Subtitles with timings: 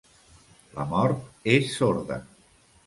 [0.79, 2.23] La mort és sorda.